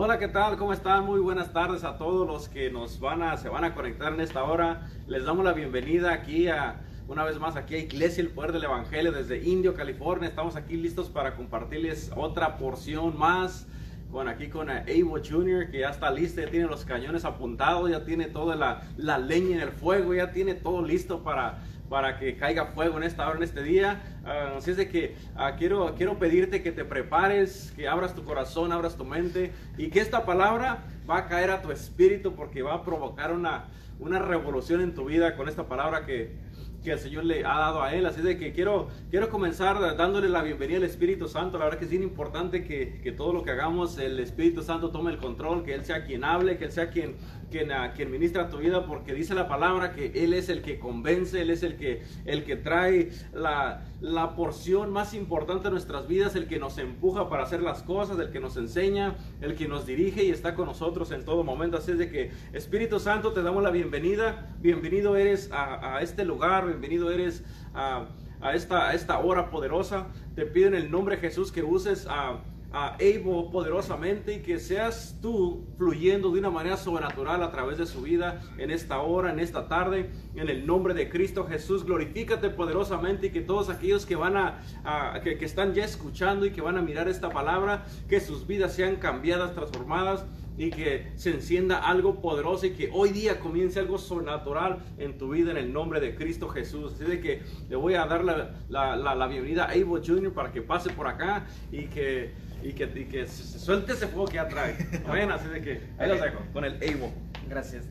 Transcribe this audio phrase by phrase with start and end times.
[0.00, 0.56] Hola, ¿qué tal?
[0.56, 1.06] ¿Cómo están?
[1.06, 4.20] Muy buenas tardes a todos los que nos van a, se van a conectar en
[4.20, 4.88] esta hora.
[5.08, 8.62] Les damos la bienvenida aquí a, una vez más aquí a Iglesia El Poder del
[8.62, 10.28] Evangelio desde Indio, California.
[10.28, 13.66] Estamos aquí listos para compartirles otra porción más.
[14.12, 15.68] Con aquí con Evo Jr.
[15.68, 19.56] que ya está listo, ya tiene los cañones apuntados, ya tiene toda la, la leña
[19.56, 21.58] en el fuego, ya tiene todo listo para
[21.88, 24.02] para que caiga fuego en esta hora, en este día.
[24.24, 28.24] Ah, así es de que ah, quiero, quiero pedirte que te prepares, que abras tu
[28.24, 32.62] corazón, abras tu mente y que esta palabra va a caer a tu espíritu porque
[32.62, 33.66] va a provocar una,
[33.98, 36.36] una revolución en tu vida con esta palabra que,
[36.82, 38.06] que el Señor le ha dado a él.
[38.06, 41.58] Así de que quiero, quiero comenzar dándole la bienvenida al Espíritu Santo.
[41.58, 44.90] La verdad que es bien importante que, que, todo lo que hagamos, el Espíritu Santo
[44.90, 47.16] tome el control, que Él sea quien hable, que Él sea quien,
[47.50, 50.78] quien, uh, quien ministra tu vida, porque dice la palabra que Él es el que
[50.78, 56.06] convence, Él es el que, el que trae la, la porción más importante de nuestras
[56.06, 59.68] vidas, el que nos empuja para hacer las cosas, el que nos enseña, el que
[59.68, 61.76] nos dirige y está con nosotros en todo momento.
[61.76, 64.54] Así es de que Espíritu Santo, te damos la bienvenida.
[64.60, 68.08] Bienvenido eres a, a este lugar bienvenido eres a,
[68.40, 70.08] a, esta, a esta hora poderosa.
[70.34, 72.40] Te pido en el nombre de Jesús que uses a,
[72.72, 77.86] a Evo poderosamente y que seas tú fluyendo de una manera sobrenatural a través de
[77.86, 81.84] su vida en esta hora, en esta tarde, en el nombre de Cristo Jesús.
[81.84, 86.50] Glorifícate poderosamente y que todos aquellos que van a, que, que están ya escuchando y
[86.50, 90.24] que van a mirar esta palabra, que sus vidas sean cambiadas, transformadas
[90.58, 95.30] y que se encienda algo poderoso y que hoy día comience algo sobrenatural en tu
[95.30, 96.94] vida en el nombre de Cristo Jesús.
[96.94, 100.32] Así de que le voy a dar la, la, bienvenida a Evo Jr.
[100.32, 104.34] para que pase por acá y que, y que, y que suelte ese fuego que
[104.34, 104.76] ya trae.
[105.06, 107.12] Bueno, así de que ahí los dejo con el Evo.
[107.48, 107.84] Gracias.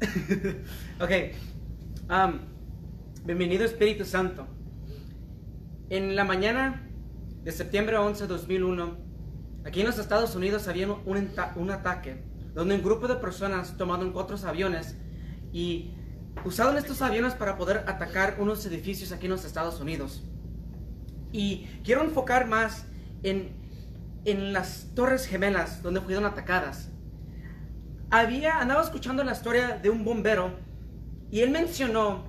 [1.00, 1.12] ok.
[2.10, 2.40] Um,
[3.26, 4.48] bienvenido Espíritu Santo.
[5.90, 6.88] En la mañana
[7.44, 8.98] de septiembre 11 de 2001,
[9.66, 12.24] aquí en los Estados Unidos había un, un, un ataque
[12.54, 14.98] donde un grupo de personas tomaron cuatro aviones
[15.54, 15.92] y
[16.44, 20.24] usaron estos aviones para poder atacar unos edificios aquí en los Estados Unidos.
[21.32, 22.86] Y quiero enfocar más
[23.24, 23.67] en,
[24.26, 26.90] en las Torres Gemelas donde fueron atacadas.
[28.10, 30.52] Había, andaba escuchando la historia de un bombero
[31.30, 32.26] y él mencionó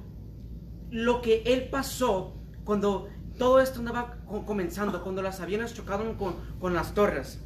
[0.91, 6.75] lo que él pasó cuando todo esto andaba comenzando, cuando los aviones chocaron con, con
[6.75, 7.41] las torres.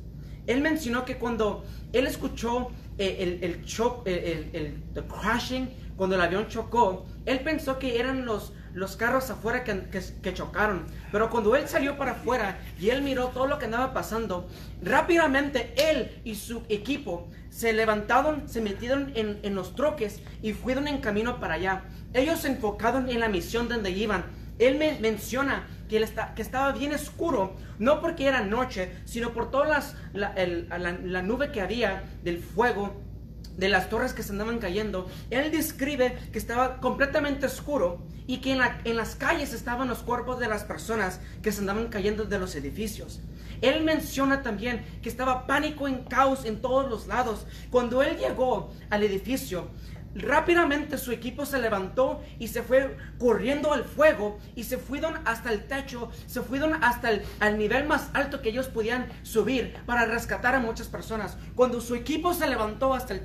[0.47, 3.65] Él mencionó que cuando él escuchó eh, el, el,
[4.07, 9.65] el, el crashing, cuando el avión chocó, él pensó que eran los, los carros afuera
[9.65, 9.89] que,
[10.23, 10.87] que, chocaron.
[11.11, 14.49] Pero cuando él salió para afuera y él miró todo lo que andaba pasando,
[14.83, 20.99] rápidamente él y su equipo se levantaron, se metieron en, los troques y fueron en
[21.01, 21.85] camino para allá.
[22.15, 24.25] Ellos se enfocaron en la misión donde iban.
[24.59, 25.99] Él me menciona que,
[26.37, 32.05] estaba bien oscuro, no porque era noche, sino por toda las, la nube que había
[32.23, 33.12] del fuego
[33.57, 38.53] de las torres que se andaban cayendo, él describe que estaba completamente oscuro y que
[38.53, 42.25] en, la, en, las calles estaban los cuerpos de las personas que se andaban cayendo
[42.25, 43.21] de los edificios.
[43.61, 47.47] Él menciona también que estaba pánico en caos en todos los lados.
[47.71, 49.69] Cuando él llegó al edificio,
[50.15, 55.51] Rápidamente su equipo se levantó y se fue corriendo al fuego y se fueron hasta
[55.51, 60.05] el techo, se fueron hasta el al nivel más alto que ellos podían subir para
[60.05, 61.39] rescatar a muchas personas.
[61.55, 63.23] Cuando su equipo se levantó hasta el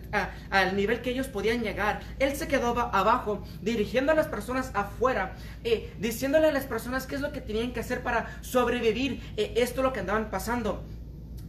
[0.49, 5.35] al nivel que ellos podían llegar, él se quedó abajo dirigiendo a las personas afuera,
[5.63, 9.53] eh, diciéndole a las personas qué es lo que tenían que hacer para sobrevivir eh,
[9.57, 10.83] esto lo que andaban pasando.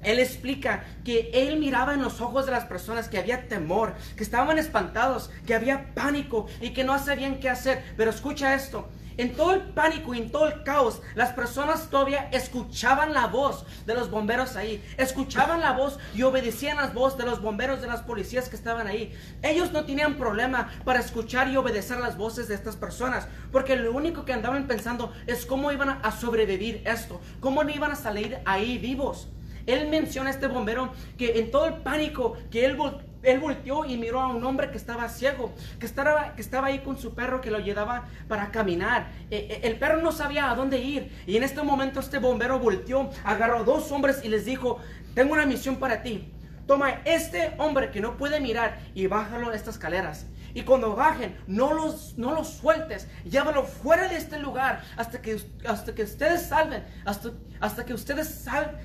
[0.03, 4.23] Él explica que él miraba en los ojos de las personas que había temor, que
[4.23, 7.85] estaban espantados, que había pánico y que no sabían qué hacer.
[7.97, 8.89] Pero escucha esto,
[9.19, 13.67] en todo el pánico y en todo el caos, las personas todavía escuchaban la voz
[13.85, 17.89] de los bomberos ahí, escuchaban la voz y obedecían las voces de los bomberos, de
[17.89, 19.13] las policías que estaban ahí.
[19.43, 23.93] Ellos no tenían problema para escuchar y obedecer las voces de estas personas, porque lo
[23.93, 28.39] único que andaban pensando es cómo iban a sobrevivir esto, cómo no iban a salir
[28.45, 29.27] ahí vivos.
[29.69, 32.77] Él menciona a este bombero que en todo el pánico que él,
[33.23, 36.79] él volteó y miró a un hombre que estaba ciego, que estaba, que estaba ahí
[36.81, 39.09] con su perro que lo llevaba para caminar.
[39.31, 43.11] Eh, el perro no sabía a dónde ir y en este momento este bombero volteó,
[43.25, 44.79] agarró a dos hombres y les dijo,
[45.15, 46.33] tengo una misión para ti.
[46.67, 50.27] Toma este hombre que no puede mirar y bájalo de estas escaleras.
[50.55, 53.07] Y cuando bajen, no los, no los sueltes.
[53.25, 56.85] Llévalo fuera de este lugar hasta que, hasta que ustedes salven.
[57.05, 58.79] Hasta, hasta que ustedes sal,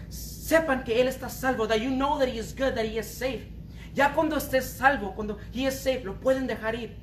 [0.43, 1.67] sepan que Él está salvo.
[1.67, 3.47] That you know that He is good, that He is safe.
[3.93, 6.97] Ya cuando estés salvo, cuando He is safe, lo pueden dejar ir.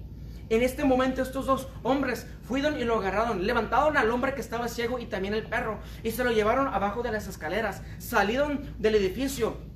[0.49, 4.67] En este momento estos dos hombres fueron y lo agarraron, levantaron al hombre que estaba
[4.67, 8.97] ciego y también el perro y se lo llevaron abajo de las escaleras, salieron del
[8.97, 9.71] edificio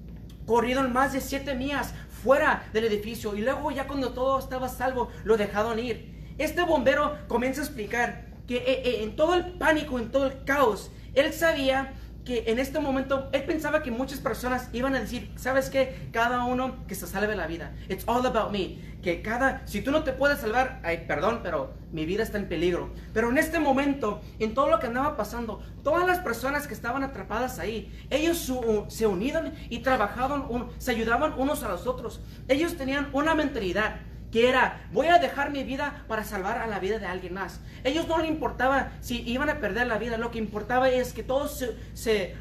[0.46, 5.10] corrieron más de siete millas fuera del edificio y luego ya cuando todo estaba salvo
[5.24, 6.34] lo dejaron ir.
[6.38, 10.44] Este bombero comienza a explicar que eh, eh, en todo el pánico, en todo el
[10.44, 11.94] caos, él sabía
[12.24, 16.08] que en este momento él pensaba que muchas personas iban a decir, ¿sabes qué?
[16.12, 17.72] Cada uno que se salve la vida.
[17.88, 18.94] It's all about me.
[19.02, 22.48] Que cada, si tú no te puedes salvar, ay, perdón, pero mi vida está en
[22.48, 22.90] peligro.
[23.12, 27.02] Pero en este momento, en todo lo que andaba pasando, todas las personas que estaban
[27.02, 28.50] atrapadas ahí, ellos
[28.88, 30.46] se unieron y trabajaban,
[30.78, 32.22] se ayudaban unos a los otros.
[32.48, 33.96] Ellos tenían una mentalidad
[34.34, 37.60] que era, voy a dejar mi vida para salvar a la vida de alguien más.
[37.84, 41.22] Ellos no les importaba si iban a perder la vida, lo que importaba es que
[41.22, 42.34] todos se, se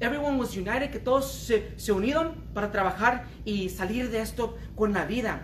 [0.00, 4.94] everyone was united, que todos se, se unieron para trabajar y salir de esto con
[4.94, 5.42] la vida.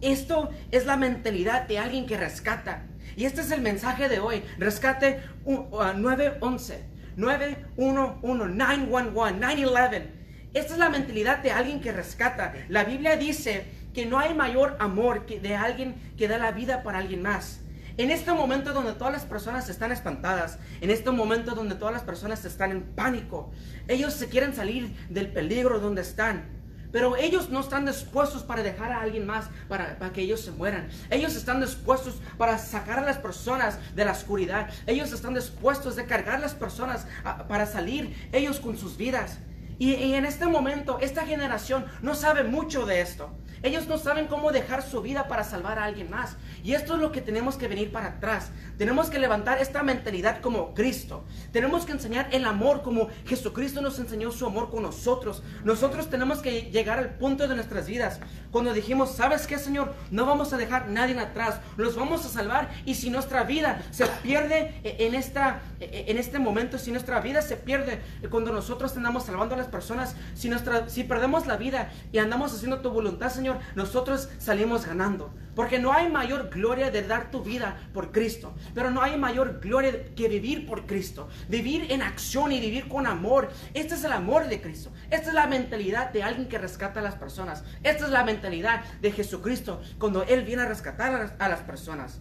[0.00, 2.86] Esto es la mentalidad de alguien que rescata.
[3.16, 4.44] Y este es el mensaje de hoy.
[4.58, 6.84] Rescate 911,
[7.16, 10.24] 911, 911, 911.
[10.54, 12.54] Esta es la mentalidad de alguien que rescata.
[12.68, 13.64] La Biblia dice
[13.94, 17.60] que no hay mayor amor que de alguien que da la vida para alguien más.
[17.96, 22.02] En este momento donde todas las personas están espantadas, en este momento donde todas las
[22.02, 23.52] personas están en pánico,
[23.86, 26.42] ellos se quieren salir del peligro donde están.
[26.90, 30.88] Pero ellos no están dispuestos para dejar a alguien más para, que ellos se mueran.
[31.10, 34.70] Ellos están dispuestos para sacar a las personas de la oscuridad.
[34.86, 37.06] Ellos están dispuestos de cargar a las personas
[37.48, 39.38] para salir ellos con sus vidas.
[39.78, 43.30] Y en este momento, esta generación no sabe mucho de esto.
[43.64, 46.36] Ellos no saben cómo dejar su vida para salvar a alguien más.
[46.62, 48.50] Y esto es lo que tenemos que venir para atrás.
[48.76, 51.24] Tenemos que levantar esta mentalidad como Cristo.
[51.50, 55.42] Tenemos que enseñar el amor como Jesucristo nos enseñó su amor con nosotros.
[55.64, 58.20] Nosotros tenemos que llegar al punto de nuestras vidas
[58.50, 59.94] cuando dijimos, ¿sabes qué, Señor?
[60.10, 61.60] No vamos a dejar nadie atrás.
[61.78, 62.70] Los vamos a salvar.
[62.84, 67.56] Y si nuestra vida se pierde en, esta, en este momento, si nuestra vida se
[67.56, 72.18] pierde cuando nosotros andamos salvando a las personas, si, nuestra, si perdemos la vida y
[72.18, 75.34] andamos haciendo tu voluntad, Señor, nosotros salimos ganando.
[75.54, 78.54] Porque no hay mayor gloria de dar tu vida por Cristo.
[78.74, 81.28] Pero no hay mayor gloria que vivir por Cristo.
[81.48, 83.50] Vivir en acción y vivir con amor.
[83.72, 84.92] Este es el amor de Cristo.
[85.10, 87.62] Esta es la mentalidad de alguien que rescata a las personas.
[87.84, 92.20] Esta es la mentalidad de Jesucristo cuando Él viene a rescatar a las personas.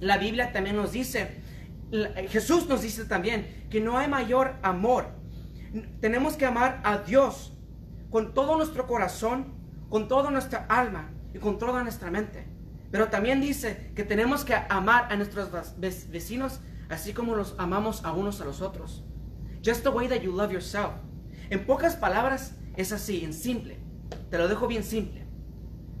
[0.00, 1.42] La Biblia también nos dice,
[2.28, 5.08] Jesús nos dice también que no hay mayor amor.
[6.00, 7.52] Tenemos que amar a Dios
[8.10, 9.53] con todo nuestro corazón,
[9.94, 12.48] con toda nuestra alma y con toda nuestra mente.
[12.90, 16.58] Pero también dice que tenemos que amar a nuestros vecinos
[16.88, 19.04] así como los amamos a unos a los otros.
[19.64, 20.94] Just the way that you love yourself.
[21.48, 23.78] En pocas palabras es así, en simple.
[24.30, 25.28] Te lo dejo bien simple.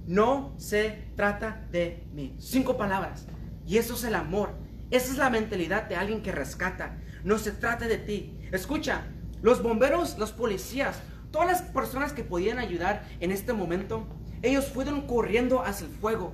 [0.08, 2.34] No se trata de mí.
[2.40, 3.28] Cinco palabras.
[3.64, 4.56] Y eso es el amor.
[4.90, 6.98] Esa es la mentalidad de alguien que rescata.
[7.22, 8.40] No se trata de ti.
[8.50, 9.02] Escucha,
[9.40, 11.00] los bomberos, los policías,
[11.34, 14.06] Todas las personas que podían ayudar en este momento,
[14.40, 16.32] ellos fueron corriendo hacia el fuego.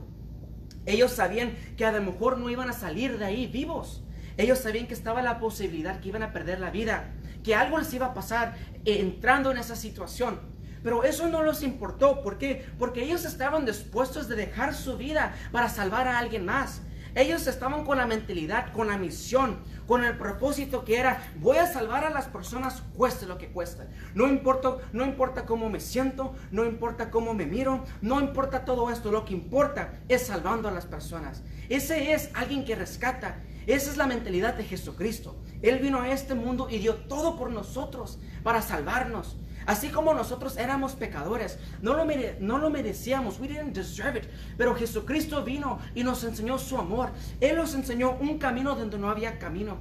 [0.85, 4.05] Ellos sabían que a lo mejor no iban a salir de ahí vivos.
[4.37, 7.95] Ellos sabían que estaba la posibilidad que iban a perder la vida, que algo les
[7.95, 10.39] iba a pasar entrando en esa situación.
[10.83, 12.21] Pero eso no les importó.
[12.21, 12.67] ¿Por qué?
[12.79, 16.83] Porque ellos estaban dispuestos de dejar su vida para salvar a alguien más.
[17.15, 19.61] Ellos estaban con la mentalidad, con la misión,
[19.91, 23.89] con el propósito que era, voy a salvar a las personas cueste lo que cueste.
[24.15, 28.93] No importa, no importa cómo me siento, no importa cómo me miro, no importa todo
[28.93, 31.43] esto, lo que importa es salvando a las personas.
[31.69, 33.41] Ese es alguien que rescata.
[33.67, 35.37] Esa es la mentalidad de Jesucristo.
[35.63, 39.37] Él vino a este mundo y dio todo por nosotros para salvarnos.
[39.67, 42.07] Así como nosotros éramos pecadores, no lo,
[42.41, 44.25] no lo merecíamos, we didn't deserve it.
[44.57, 47.11] Pero Jesucristo vino y nos enseñó su amor.
[47.41, 49.79] Él nos enseñó un camino donde no había camino.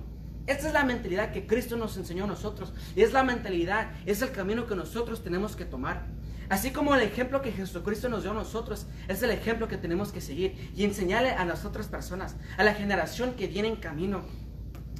[0.47, 2.73] Esta es la mentalidad que Cristo nos enseñó a nosotros.
[2.95, 6.07] Es la mentalidad, es el camino que nosotros tenemos que tomar.
[6.49, 10.11] Así como el ejemplo que Jesucristo nos dio a nosotros, es el ejemplo que tenemos
[10.11, 14.23] que seguir y enseñarle a las otras personas, a la generación que viene en camino.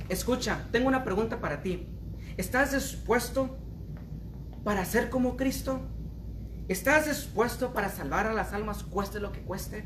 [0.10, 1.88] Escucha, tengo una pregunta para ti.
[2.38, 3.58] ¿Estás dispuesto
[4.64, 5.82] para ser como Cristo?
[6.68, 9.86] ¿Estás dispuesto para salvar a las almas cueste lo que cueste?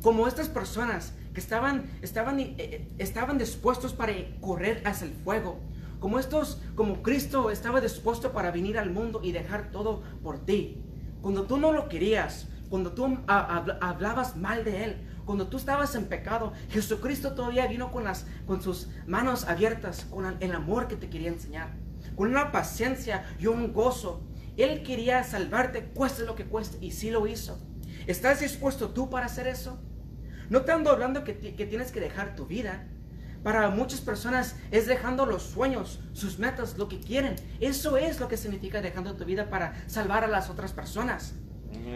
[0.00, 5.60] Como estas personas que estaban, estaban, eh, eh, estaban dispuestos para correr hacia el fuego.
[6.02, 10.82] Como estos, como Cristo estaba dispuesto para venir al mundo y dejar todo por ti.
[11.20, 16.06] Cuando tú no lo querías, cuando tú hablabas mal de Él, cuando tú estabas en
[16.06, 21.08] pecado, Jesucristo todavía vino con, las, con sus manos abiertas, con el amor que te
[21.08, 21.80] quería enseñar
[22.16, 24.26] con una paciencia y un gozo.
[24.56, 27.58] Él quería salvarte, cueste lo que cueste, y sí lo hizo.
[28.08, 29.80] ¿Estás dispuesto tú para hacer eso?
[30.50, 32.88] No te ando hablando que, que tienes que dejar tu vida,
[33.42, 37.34] para muchas personas es dejando los sueños, sus metas, lo que quieren.
[37.60, 41.34] Eso es lo que significa dejando tu vida para salvar a las otras personas.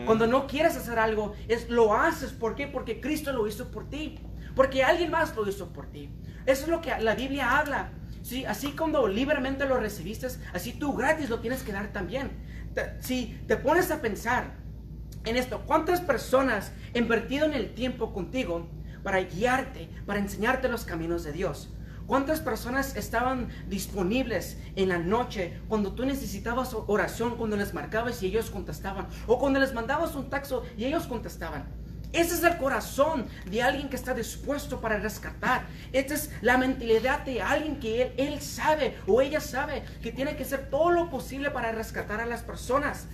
[0.06, 2.32] Cuando no quieres hacer algo, es lo haces.
[2.32, 2.66] ¿Por qué?
[2.66, 4.18] Porque Cristo lo hizo por ti.
[4.54, 6.10] Porque alguien más lo hizo por ti.
[6.46, 7.92] Eso es lo que la Biblia habla.
[8.22, 8.44] ¿sí?
[8.44, 12.30] Así como libremente lo recibiste, así tú gratis lo tienes que dar también.
[13.00, 14.54] si te pones a pensar
[15.24, 18.68] en esto, ¿cuántas personas han invertido en el tiempo contigo
[19.06, 21.68] para guiarte, para enseñarte los caminos de Dios?
[22.08, 28.26] ¿Cuántas personas estaban disponibles en la noche cuando tú necesitabas oración, cuando les marcabas y
[28.26, 29.06] ellos contestaban?
[29.28, 31.66] O cuando les mandabas un texto y ellos contestaban.
[32.12, 35.66] Ese es el corazón de alguien que está dispuesto para rescatar.
[35.92, 40.34] Esta es la mentalidad de alguien que él, él sabe o ella sabe que tiene
[40.34, 43.06] que hacer todo lo posible para rescatar a las personas.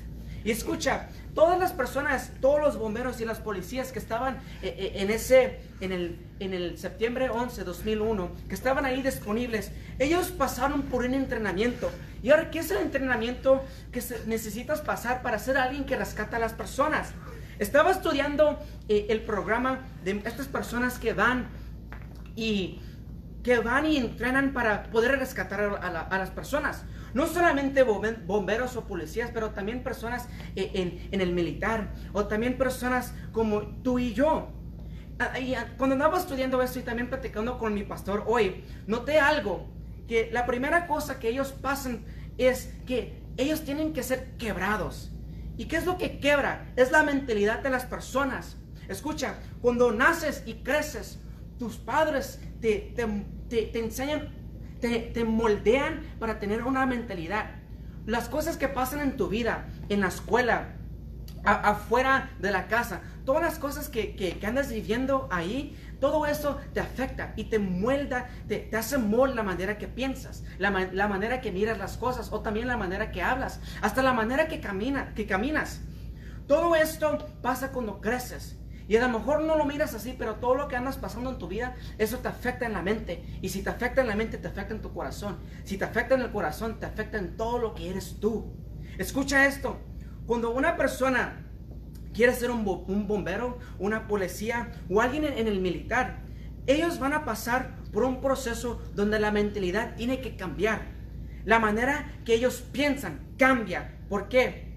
[0.43, 4.93] Y escucha, todas las personas, todos los bomberos y las policías que estaban eh, eh,
[4.97, 10.83] en ese, en el, en el septiembre 11, 2001, que estaban ahí disponibles, ellos pasaron
[10.83, 11.91] por un entrenamiento.
[12.23, 16.41] Y ahora, ¿qué es el entrenamiento que necesitas pasar para ser alguien que rescata a
[16.41, 17.13] las personas?
[17.59, 18.59] Estaba estudiando
[18.89, 21.49] eh, el programa de estas personas que van
[22.37, 22.81] y
[23.43, 26.85] que van y entrenan para poder rescatar a, las personas.
[27.15, 33.15] No solamente bomberos o policías, pero también personas eh, en, el militar o también personas
[33.33, 34.49] como tú y yo.
[35.19, 39.69] Ah, ah, cuando andaba estudiando esto y también platicando con mi pastor hoy, noté algo,
[40.09, 42.05] que la primera cosa que ellos pasan
[42.39, 45.13] es que ellos tienen que ser quebrados.
[45.57, 46.73] ¿Y qué es lo que quebra?
[46.77, 48.57] Es la mentalidad de las personas.
[48.89, 51.19] Escucha, cuando naces y creces,
[51.59, 52.95] tus padres te,
[53.49, 54.29] te, enseñan,
[54.83, 57.47] te, moldean para tener una mentalidad.
[58.05, 60.75] Las cosas que pasan en tu vida, en la escuela,
[61.45, 66.81] afuera de la casa, todas las cosas que, que, andas viviendo ahí, todo eso te
[66.81, 71.53] afecta y te muelda, te, hace molde la manera que piensas, la, la, manera que
[71.53, 75.27] miras las cosas o también la manera que hablas, hasta la manera que, camina, que
[75.27, 75.81] caminas.
[76.49, 78.57] Todo esto pasa cuando creces.
[78.93, 81.39] Y a lo mejor no lo miras así, pero todo lo que andas pasando en
[81.39, 83.25] tu vida, eso te afecta en la mente.
[83.41, 85.39] Y si te afecta en la mente, te afecta en tu corazón.
[85.65, 88.53] Si te afecta en el corazón, te afecta en todo lo que eres tú.
[88.99, 89.81] Escucha esto.
[90.27, 91.41] Cuando una persona
[92.13, 96.25] quiere ser un, bombero, una policía o alguien en, el militar,
[96.67, 100.83] ellos van a pasar por un proceso donde la mentalidad tiene que cambiar.
[101.47, 103.97] La manera que ellos piensan cambia.
[104.11, 104.72] ¿Por qué?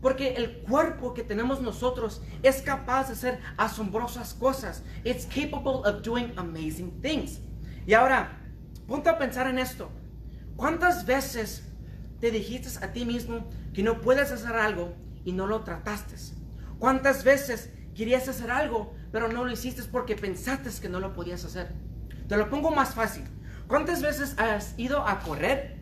[0.00, 4.82] Porque el cuerpo que tenemos nosotros es capaz de hacer asombrosas cosas.
[5.04, 7.40] It's capable of doing amazing things.
[7.86, 8.40] Y ahora,
[8.86, 9.90] ponte a pensar en esto.
[10.56, 11.64] ¿Cuántas veces
[12.20, 16.16] te dijiste a ti mismo que no puedes hacer algo y no lo trataste?
[16.78, 21.44] ¿Cuántas veces querías hacer algo, pero no lo hiciste porque pensaste que no lo podías
[21.44, 21.74] hacer?
[22.26, 23.24] Te lo pongo más fácil.
[23.66, 25.78] ¿Cuántas veces has ido a correr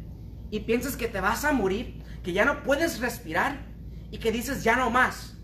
[0.50, 3.67] y piensas que te vas a morir, que ya no puedes respirar
[4.10, 5.36] y que dices ya no más.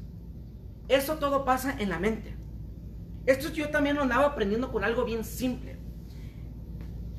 [0.88, 2.36] Eso todo pasa en la mente.
[3.26, 5.78] Esto yo también lo andaba aprendiendo con algo bien simple.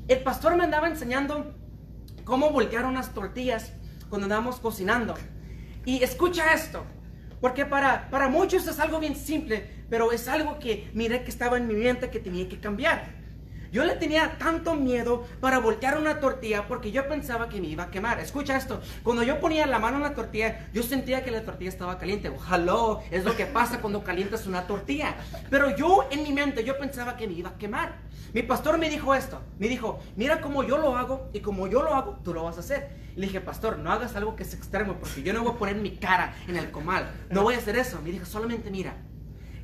[0.08, 1.54] El pastor me andaba enseñando
[2.24, 3.72] cómo voltear unas tortillas
[4.08, 5.14] cuando andábamos cocinando.
[5.84, 6.84] Y escucha esto,
[7.40, 11.56] porque para, para muchos es algo bien simple, pero es algo que miré que estaba
[11.56, 13.15] en mi mente que tenía que cambiar.
[13.76, 17.84] Yo le tenía tanto miedo para voltear una tortilla porque yo pensaba que me iba
[17.84, 18.18] a quemar.
[18.20, 21.68] Escucha esto, cuando yo ponía la mano en la tortilla, yo sentía que la tortilla
[21.68, 22.30] estaba caliente.
[22.30, 25.16] Ojalá, es lo que pasa cuando calientas una tortilla.
[25.50, 27.98] Pero yo en mi mente, yo pensaba que me iba a quemar.
[28.32, 31.82] Mi pastor me dijo esto, me dijo, mira cómo yo lo hago y como yo
[31.82, 32.88] lo hago, tú lo vas a hacer.
[33.14, 35.76] le dije, pastor, no hagas algo que es extremo porque yo no voy a poner
[35.76, 37.10] mi cara en el comal.
[37.28, 38.00] No voy a hacer eso.
[38.00, 38.94] Me dijo, solamente mira.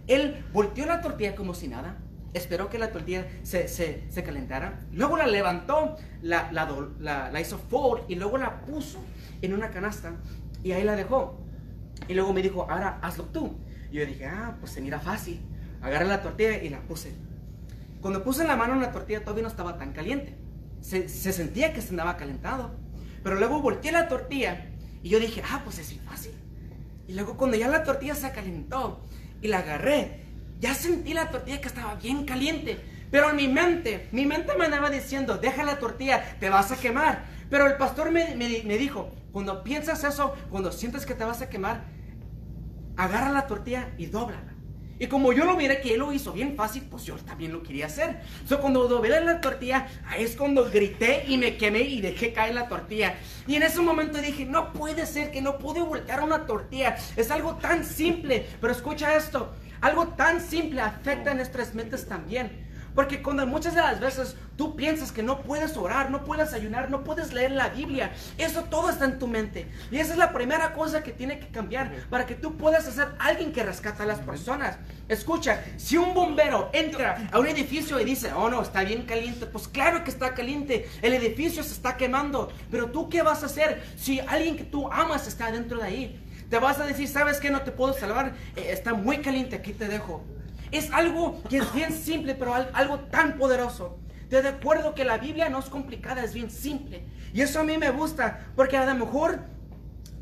[0.06, 1.96] Él volteó la tortilla como si nada
[2.34, 7.58] esperó que la tortilla se, se, se calentara, luego la levantó, la, la, la, hizo
[7.58, 8.98] forward y luego la puso
[9.42, 10.14] en una canasta
[10.62, 11.38] y ahí la dejó.
[12.08, 13.56] Y luego me dijo, ahora hazlo tú.
[13.90, 15.40] Y yo dije, ah, pues se mira fácil.
[15.82, 17.12] Agarré la tortilla y la puse.
[18.00, 20.36] Cuando puse la mano en la tortilla todavía no estaba tan caliente.
[20.80, 22.72] Se, se sentía que se andaba calentado.
[23.22, 24.66] Pero luego volteé la tortilla
[25.02, 26.32] y yo dije, ah, pues es fácil.
[27.06, 29.00] Y luego cuando ya la tortilla se calentó
[29.40, 30.21] y la agarré
[30.62, 32.78] ya sentí la tortilla que estaba bien caliente.
[33.10, 36.76] Pero en mi mente, mi mente me andaba diciendo, deja la tortilla, te vas a
[36.76, 37.24] quemar.
[37.50, 41.50] Pero el pastor me, me, dijo, cuando piensas eso, cuando sientes que te vas a
[41.50, 41.84] quemar,
[42.96, 44.54] agarra la tortilla y dóblala.
[45.00, 47.64] Y como yo lo miré que él lo hizo bien fácil, pues yo también lo
[47.64, 48.20] quería hacer.
[48.46, 52.54] So, cuando doblé la tortilla, ahí es cuando grité y me quemé y dejé caer
[52.54, 53.16] la tortilla.
[53.48, 56.96] Y en ese momento dije, no puede ser que no pude voltear una tortilla.
[57.16, 58.46] Es algo tan simple.
[58.60, 59.52] Pero escucha esto,
[59.82, 62.72] algo tan simple afecta a nuestras mentes también.
[62.94, 66.90] Porque cuando muchas de las veces tú piensas que no puedes orar, no puedes ayunar,
[66.90, 69.66] no puedes leer la Biblia, eso todo está en tu mente.
[69.90, 73.08] Y esa es la primera cosa que tiene que cambiar para que tú puedas ser
[73.18, 74.76] alguien que rescata a las personas.
[75.08, 79.46] Escucha, si un bombero entra a un edificio y dice, oh no, está bien caliente,
[79.46, 83.46] pues claro que está caliente, el edificio se está quemando, pero tú qué vas a
[83.46, 86.20] hacer si alguien que tú amas está dentro de ahí?
[86.52, 87.48] Te vas a decir, ¿sabes qué?
[87.48, 90.22] No te puedo salvar, eh, está muy caliente, aquí te dejo.
[90.70, 93.98] Es algo que es bien simple, pero algo tan poderoso.
[94.28, 97.06] Te recuerdo que la Biblia no es complicada, es bien simple.
[97.32, 99.40] Y eso a mí me gusta, porque a lo mejor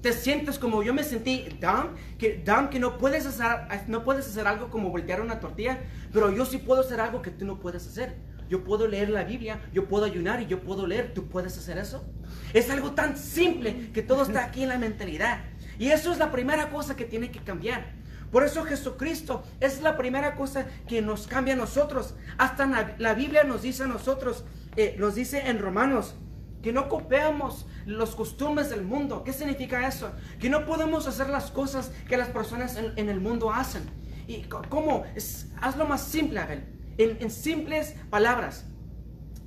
[0.03, 4.47] te sientes como yo me sentí dumb, que, que no, puedes hacer, no puedes hacer
[4.47, 5.81] algo como voltear una tortilla,
[6.13, 8.15] pero yo sí puedo hacer algo que tú no puedes hacer.
[8.49, 11.13] Yo puedo leer la Biblia, yo puedo ayunar y yo puedo leer.
[11.13, 12.05] ¿Tú puedes hacer eso?
[12.53, 15.41] Es algo tan simple que todo está aquí en la mentalidad.
[15.81, 17.95] Y eso es la primera cosa que tiene que cambiar.
[18.31, 22.15] Por eso Jesucristo es la primera cosa que nos cambia a nosotros.
[22.37, 24.45] Hasta la Biblia nos dice a nosotros,
[24.77, 26.17] eh, nos dice en Romanos,
[26.63, 29.25] que no copiamos los costumbres del mundo.
[29.25, 30.13] ¿Qué significa eso?
[30.39, 33.85] Que no podemos hacer las cosas que las personas en, el mundo hacen.
[34.29, 35.07] ¿Y cómo?
[35.15, 36.67] Es, hazlo más simple, Abel.
[36.99, 38.67] En, en simples palabras.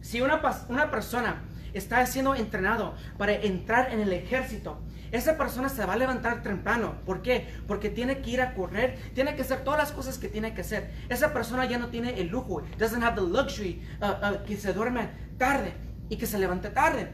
[0.01, 4.81] Si una, una persona está siendo entrenado para entrar en el ejército,
[5.13, 6.95] esa persona se va a levantar temprano.
[7.05, 7.47] ¿Por qué?
[7.67, 10.61] Porque tiene que ir a correr, tiene que hacer todas las cosas que tiene que
[10.61, 10.91] hacer.
[11.07, 14.73] Esa persona ya no tiene el lujo, doesn't have the luxury, uh, uh, que se
[14.73, 15.73] duerme tarde
[16.09, 17.11] y que se levante tarde.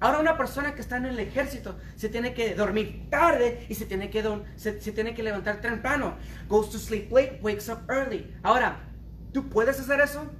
[0.00, 3.84] Ahora una persona que está en el ejército se tiene que dormir tarde y se
[3.86, 4.22] tiene que,
[4.56, 6.16] se, tiene que levantar temprano.
[6.48, 8.34] Goes to sleep late, wakes up early.
[8.42, 8.80] Ahora,
[9.32, 10.30] ¿tú puedes hacer eso?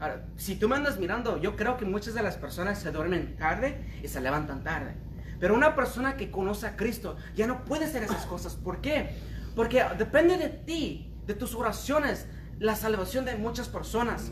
[0.00, 3.36] Ahora, si tú me andas mirando, yo creo que muchas de las personas se duermen
[3.36, 4.94] tarde y se levantan tarde.
[5.40, 8.54] Pero una persona que conoce a Cristo ya no puede hacer esas cosas.
[8.54, 9.16] ¿Por qué?
[9.56, 12.26] Porque depende de ti, de tus oraciones,
[12.58, 14.30] la salvación de muchas personas.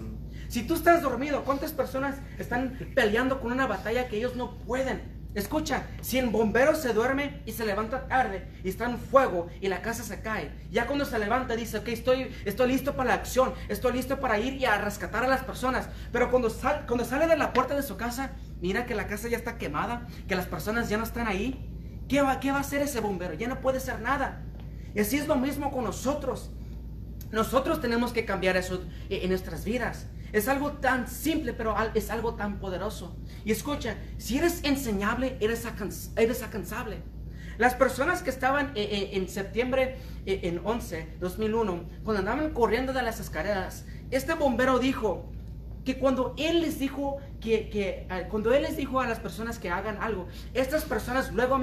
[0.49, 5.19] Si tú estás dormido, ¿cuántas personas están peleando con una batalla que ellos no pueden?
[5.35, 9.69] Escucha, si el bombero se duerme y se levanta tarde y está en fuego y
[9.69, 13.15] la casa se cae, ya cuando se levanta dice, ok, estoy, estoy listo para la
[13.15, 15.89] acción, estoy listo para ir y a rescatar a las personas.
[16.13, 16.49] Pero cuando,
[16.87, 20.07] cuando sale de la puerta de su casa, mira que la casa ya está quemada,
[20.27, 21.65] que las personas ya no están ahí.
[22.09, 23.35] ¿Qué va, qué va a hacer ese bombero?
[23.35, 24.43] Ya no puede hacer nada.
[24.95, 26.51] Y así es lo mismo con nosotros.
[27.31, 30.07] Nosotros tenemos que cambiar eso en nuestras vidas.
[30.33, 33.17] Es algo tan simple, pero es algo tan poderoso.
[33.45, 35.67] Y escucha, si eres enseñable, eres,
[36.17, 37.03] eres alcanzable.
[37.59, 42.93] Las personas que estaban eh, eh, en, septiembre eh, en 11, 2001, cuando andaban corriendo
[42.93, 45.31] de las escaleras, este bombero dijo
[45.85, 49.99] que cuando él les dijo que, cuando él les dijo a las personas que hagan
[50.01, 51.59] algo, estas personas luego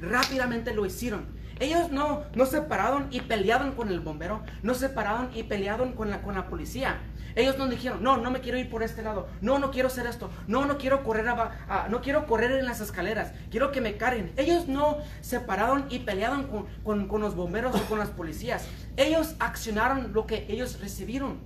[0.00, 1.26] rápidamente lo hicieron.
[1.60, 5.92] Ellos no, no se pararon y pelearon con el bombero, no se pararon y pelearon
[5.92, 7.00] con la, con la policía.
[7.36, 10.06] Ellos no dijeron, no, no me quiero ir por este lado, no, no quiero hacer
[10.06, 11.26] esto, no, no quiero correr,
[11.88, 14.32] no quiero correr en las escaleras, quiero que me carguen.
[14.36, 18.66] Ellos no se pararon y pelearon con, con, con los bomberos o con las policías.
[18.96, 21.38] Ellos accionaron lo que ellos recibieron.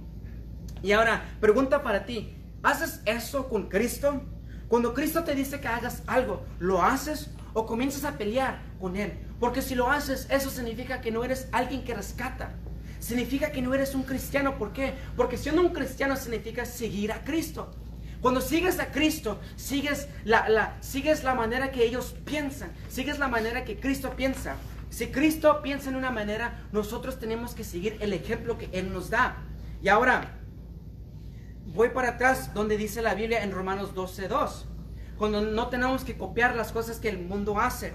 [0.84, 4.20] Y ahora, pregunta para ti, ¿haces eso con Cristo?
[4.68, 9.14] Cuando Cristo te dice que hagas algo, ¿lo haces o comienzas a pelear con Él?
[9.40, 12.52] Porque si lo haces, eso significa que no eres alguien que rescata.
[13.00, 14.58] Significa que no eres un cristiano.
[14.58, 14.92] ¿Por qué?
[15.16, 17.74] Porque siendo un cristiano significa seguir a Cristo.
[18.20, 23.64] Cuando sigues a Cristo, sigues la, sigues la manera que ellos piensan, sigues la manera
[23.64, 24.56] que Cristo piensa.
[24.90, 29.08] Si Cristo piensa en una manera, nosotros tenemos que seguir el ejemplo que Él nos
[29.08, 29.38] da.
[29.82, 30.43] Y ahora,
[31.66, 34.64] voy para atrás donde dice la Biblia en Romanos 12.2,
[35.16, 37.92] cuando no tenemos que copiar las cosas que el mundo hace.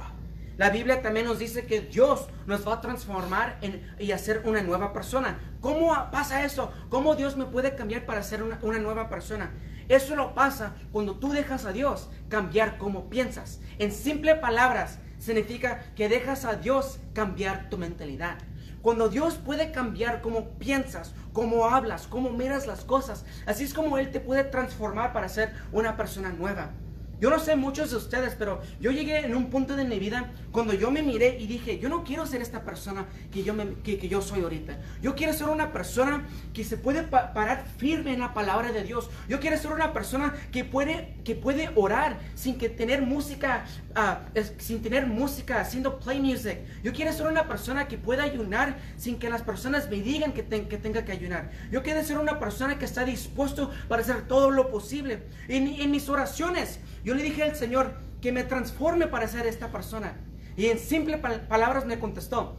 [0.58, 4.62] La Biblia también nos dice que Dios nos va a transformar en, y hacer una
[4.62, 5.40] nueva persona.
[5.62, 6.72] ¿Cómo pasa eso?
[6.90, 9.52] ¿Cómo Dios me puede cambiar para ser una, una nueva persona?
[9.88, 13.62] Eso lo pasa cuando tú dejas a Dios cambiar cómo piensas.
[13.78, 18.38] En simple palabras, significa que dejas a Dios cambiar tu mentalidad.
[18.82, 23.98] Cuando Dios puede cambiar cómo piensas, cómo hablas, cómo miras las cosas, así es como
[23.98, 26.72] Él te puede transformar para ser una persona nueva.
[27.20, 30.32] Yo no sé muchos de ustedes, pero yo llegué en un punto de mi vida
[30.54, 33.74] cuando yo me miré y dije, yo no quiero ser esta persona que yo, me,
[33.84, 34.80] que, yo soy ahorita.
[35.02, 39.10] Yo quiero ser una persona que se puede parar firme en la palabra de Dios.
[39.28, 44.22] Yo quiero ser una persona que puede, que puede orar sin que tener música, ah,
[44.58, 46.60] sin tener música, haciendo play music.
[46.84, 50.46] Yo quiero ser una persona que pueda ayunar sin que las personas me digan que,
[50.46, 51.52] que tenga que ayunar.
[51.72, 55.24] Yo quiero ser una persona que está dispuesto para hacer todo lo posible.
[55.48, 60.18] En mis oraciones, yo le dije al Señor que me transforme para ser esta persona.
[60.58, 62.58] Y en simples palabras me contestó,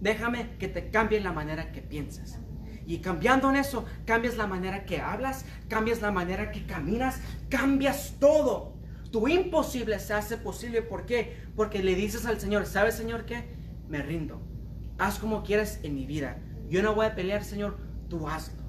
[0.00, 2.38] déjame que te cambie la manera que piensas.
[2.86, 8.16] Y cambiando en eso, cambias la manera que hablas, cambias la manera que caminas, cambias
[8.20, 8.73] todo.
[9.14, 10.82] Tu imposible se hace posible.
[10.82, 11.36] ¿Por qué?
[11.54, 13.44] Porque le dices al Señor, ¿sabes Señor qué?
[13.88, 14.42] Me rindo.
[14.98, 16.42] Haz como quieras en mi vida.
[16.68, 17.76] Yo no voy a pelear, Señor,
[18.08, 18.64] tú hazlo.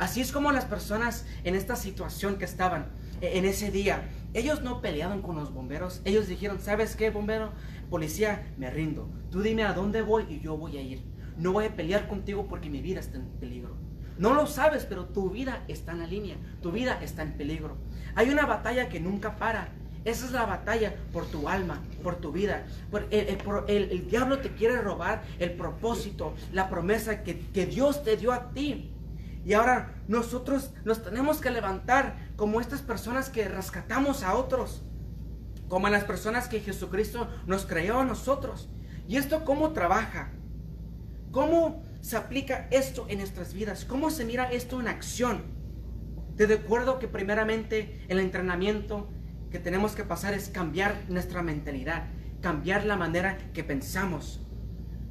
[0.00, 4.60] Así es como las personas en esta situación que estaban e, en ese día, ellos
[4.60, 6.00] no pelearon con los bomberos.
[6.04, 7.52] Ellos dijeron, ¿sabes qué, bombero?
[7.90, 9.08] Policía, me rindo.
[9.30, 11.04] Tú dime a dónde voy y yo voy a ir.
[11.36, 13.76] No voy a pelear contigo porque mi vida está en peligro.
[14.18, 16.36] No lo sabes, pero tu vida está en la línea.
[16.60, 17.78] Tu vida está en peligro.
[18.14, 19.68] Hay una batalla que nunca para.
[20.04, 22.64] Esa es la batalla por tu alma, por tu vida.
[22.90, 27.34] Por el, diablo te quiere robar el propósito, la promesa que,
[27.66, 28.92] Dios te dio a ti.
[29.44, 34.82] Y ahora nosotros nos tenemos que levantar como estas personas que rescatamos a otros,
[35.68, 38.68] como las personas que Jesucristo nos creó a nosotros.
[39.06, 40.30] ¿Y esto cómo trabaja?
[41.30, 43.84] ¿Cómo se aplica esto en nuestras vidas?
[43.84, 45.59] ¿Cómo se mira esto en acción?
[46.40, 49.10] Te recuerdo que primeramente el entrenamiento
[49.50, 52.06] que tenemos que pasar es cambiar nuestra mentalidad,
[52.40, 54.40] cambiar la manera que pensamos.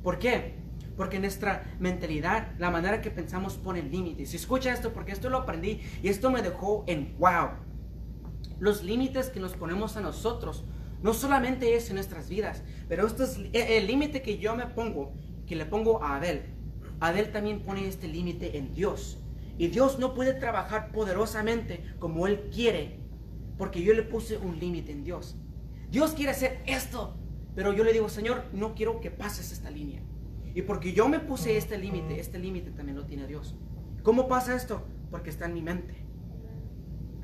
[0.02, 0.56] ¿Por qué?
[0.98, 4.34] Porque nuestra mentalidad, la manera que pensamos pone límites.
[4.34, 7.50] Escucha esto porque esto lo aprendí y esto me dejó en wow.
[8.60, 10.66] Los límites que nos ponemos a nosotros
[11.04, 15.14] no solamente es en nuestras vidas, pero esto es el límite que yo me pongo,
[15.46, 16.42] que le pongo a Abel.
[17.00, 19.20] Abel también pone este límite en Dios.
[19.60, 22.98] Y Dios no puede trabajar poderosamente como Él quiere,
[23.58, 25.36] porque yo le puse un límite en Dios.
[25.92, 27.18] Dios quiere hacer esto,
[27.56, 30.02] pero yo le digo, Señor, no quiero que pases esta línea.
[30.56, 33.54] Y porque yo me puse este límite, este límite también lo tiene Dios.
[34.02, 34.88] ¿Cómo pasa esto?
[35.12, 36.06] Porque está en mi mente.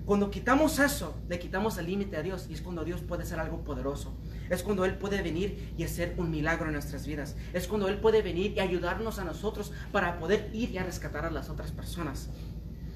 [0.04, 3.40] Cuando quitamos eso, le quitamos el límite a Dios y es cuando Dios puede hacer
[3.40, 4.18] algo poderoso.
[4.50, 7.36] Es cuando Él puede venir y hacer un milagro en nuestras vidas.
[7.54, 11.26] Es cuando Él puede venir y ayudarnos a nosotros para poder ir y a rescatar
[11.26, 12.30] a las otras personas.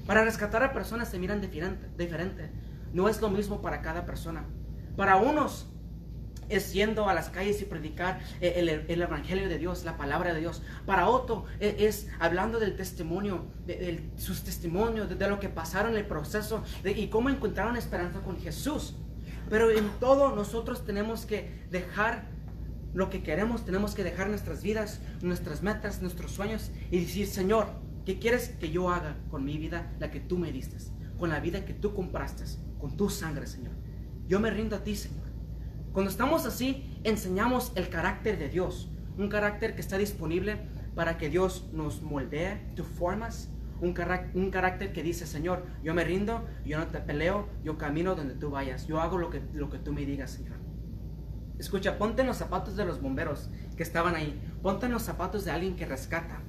[0.06, 1.88] Para rescatar a personas se miran diferente.
[1.96, 2.50] diferente.
[2.92, 4.44] No es lo mismo para cada persona.
[4.96, 5.68] Para unos
[6.50, 10.62] es yendo a las calles y predicar el, Evangelio de Dios, la palabra de Dios.
[10.84, 15.98] Para otro e, es, hablando del testimonio, de, sus testimonios, de, lo que pasaron en
[15.98, 18.96] el proceso y cómo encontraron esperanza con Jesús.
[19.50, 22.28] Pero en todo nosotros tenemos que dejar
[22.94, 27.66] lo que queremos, tenemos que dejar nuestras vidas, nuestras metas, nuestros sueños y decir, Señor,
[28.06, 30.76] ¿qué quieres que yo haga con mi vida, la que tú me diste,
[31.18, 32.44] con la vida que tú compraste,
[32.78, 33.72] con tu sangre, Señor?
[34.28, 35.26] Yo me rindo a ti, Señor.
[35.92, 40.58] Cuando estamos así, enseñamos el carácter de Dios, un carácter que está disponible
[40.94, 43.94] para que Dios nos moldee, tu formas, un,
[44.34, 48.34] un, carácter que dice, Señor, yo me rindo, yo no te peleo, yo camino donde
[48.34, 50.58] tú vayas, yo hago lo que, lo que tú me digas, Señor.
[51.58, 55.44] Escucha, ponte en los zapatos de los bomberos que estaban ahí, ponte en los zapatos
[55.44, 56.40] de alguien que rescata.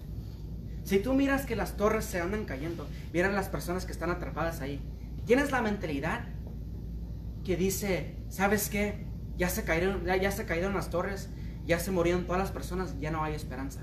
[0.84, 4.62] Si tú miras que las torres se andan cayendo, miran las personas que están atrapadas
[4.62, 4.82] ahí,
[5.26, 6.26] tienes la mentalidad
[7.44, 9.12] que dice, ¿sabes qué?
[9.41, 11.32] ya se cayeron, ya, se cayeron las torres,
[11.65, 13.82] ya se murieron todas las personas, ya no hay esperanza.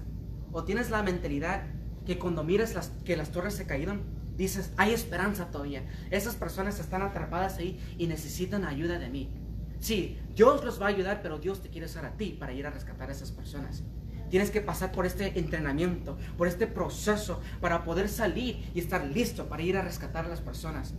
[0.52, 1.64] O tienes la mentalidad
[2.08, 4.00] que cuando miras las, que las torres se cayeron,
[4.34, 5.82] dices, hay esperanza todavía.
[6.10, 9.28] Esas personas están atrapadas ahí y necesitan ayuda de mí.
[9.78, 12.66] Sí, Dios los va a ayudar, pero Dios te quiere usar a ti para ir
[12.66, 13.82] a rescatar a esas personas.
[14.30, 19.46] Tienes que pasar por este entrenamiento, por este proceso, para poder salir y estar listo
[19.50, 20.94] para ir a rescatar a las personas.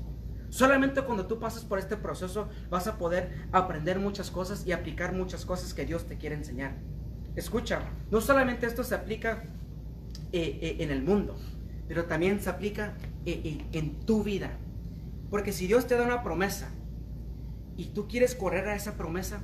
[0.50, 5.14] Solamente cuando tú pasas por este proceso vas a poder aprender muchas cosas y aplicar
[5.14, 6.76] muchas cosas que Dios te quiere enseñar.
[7.36, 9.44] Escucha, no solamente esto se aplica
[10.32, 11.36] eh, eh, en el mundo,
[11.88, 14.52] pero también se aplica eh, en tu vida.
[15.30, 16.70] Porque si Dios te da una promesa
[17.78, 19.42] y tú quieres correr a esa promesa,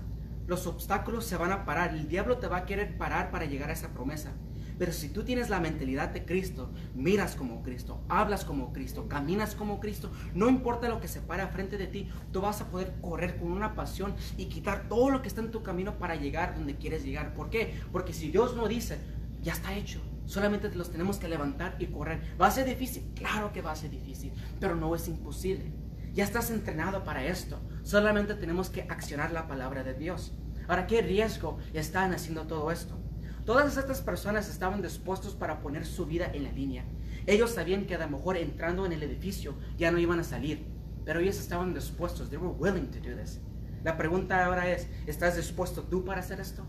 [0.48, 1.94] los obstáculos se van a parar.
[1.94, 4.34] El diablo te va a querer parar para llegar a esa promesa.
[4.78, 9.56] Pero si tú tienes la mentalidad de Cristo, miras como Cristo, hablas como Cristo, caminas
[9.56, 12.94] como Cristo, no importa lo que se pare frente de ti, tú vas a poder
[13.02, 16.56] correr con una pasión y quitar todo lo que está en tu camino para llegar
[16.56, 17.34] donde quieres llegar.
[17.34, 17.80] ¿Por qué?
[17.92, 18.98] Porque si Dios no dice,
[19.42, 20.02] ya está hecho.
[20.26, 22.22] Solamente los tenemos que levantar y correr.
[22.42, 23.12] ¿Va a ser difícil?
[23.16, 25.72] Claro que va a ser difícil, pero no es imposible.
[26.14, 27.60] Ya estás entrenado para esto.
[27.84, 30.34] Solamente tenemos que accionar la palabra de Dios.
[30.68, 32.98] Ahora, ¿qué riesgo están haciendo todo esto?
[33.46, 36.86] Todas estas personas estaban dispuestos para poner su vida en la línea.
[37.28, 40.66] Ellos sabían que a lo mejor entrando en el edificio ya no iban a salir,
[41.06, 42.30] pero ellos estaban dispuestos.
[42.30, 43.42] They were willing to do this.
[43.84, 46.66] La pregunta ahora es, ¿estás dispuesto tú para hacer esto?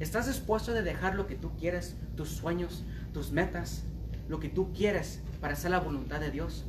[0.00, 3.84] ¿Estás dispuesto de dejar lo que tú quieres, tus sueños, tus metas,
[4.28, 6.64] lo que tú quieres para hacer la voluntad de Dios?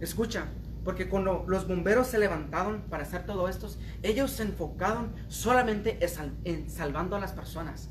[0.00, 0.46] Escucha,
[0.84, 3.68] porque cuando los bomberos se levantaron para hacer todo esto,
[4.02, 5.98] ellos se enfocaron solamente
[6.44, 7.90] en salvando a las personas.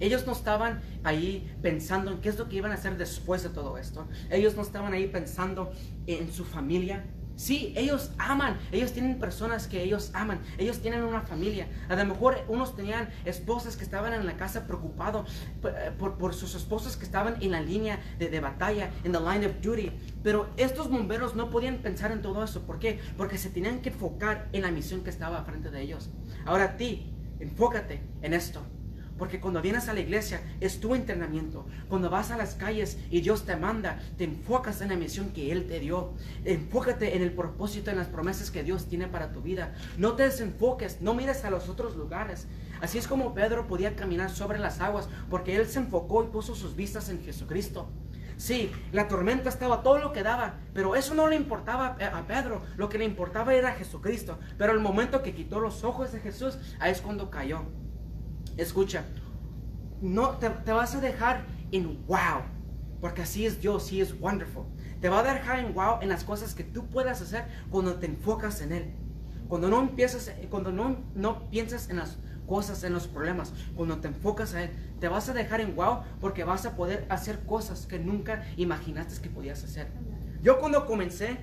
[0.00, 3.50] Ellos no estaban ahí pensando en qué es lo que iban a hacer después de
[3.50, 4.08] todo esto.
[4.30, 5.70] Ellos no estaban ahí pensando
[6.06, 7.04] en su familia.
[7.42, 11.66] Sí, ellos aman, ellos tienen personas que ellos aman, ellos tienen una familia.
[11.88, 15.28] A lo mejor unos tenían esposas que estaban en la casa preocupados
[15.98, 19.90] por, sus esposas que estaban en la línea de, batalla, en the line of duty.
[20.22, 22.62] Pero estos bomberos no podían pensar en todo eso.
[22.62, 23.00] ¿Por qué?
[23.16, 26.10] Porque se tenían que enfocar en la misión que estaba frente de ellos.
[26.46, 28.62] Ahora ti, enfócate en esto.
[29.18, 31.66] Porque cuando vienes a la iglesia es tu entrenamiento.
[31.88, 35.52] Cuando vas a las calles y Dios te manda, te enfocas en la misión que
[35.52, 36.14] Él te dio.
[36.44, 39.74] Enfócate en el propósito, en las promesas que Dios tiene para tu vida.
[39.96, 42.46] No te desenfoques, no mires a los otros lugares.
[42.80, 46.56] Así es como Pedro podía caminar sobre las aguas, porque él se enfocó y puso
[46.56, 47.88] sus vistas en Jesucristo.
[48.36, 52.62] Sí, la tormenta estaba todo lo que daba, pero eso no le importaba a Pedro,
[52.76, 54.36] lo que le importaba era Jesucristo.
[54.58, 57.62] Pero el momento que quitó los ojos de Jesús, ahí es cuando cayó.
[58.56, 59.04] Escucha,
[60.00, 62.42] no te, vas a dejar en wow,
[63.00, 64.64] porque así es Dios, He es wonderful.
[65.00, 68.06] Te va a dejar en wow en las cosas que tú puedas hacer cuando te
[68.06, 68.94] enfocas en Él.
[69.48, 74.08] Cuando no empiezas, cuando no, no piensas en las cosas, en los problemas, cuando te
[74.08, 77.86] enfocas a Él, te vas a dejar en wow porque vas a poder hacer cosas
[77.86, 79.88] que nunca imaginaste que podías hacer.
[80.42, 81.38] Yo cuando comencé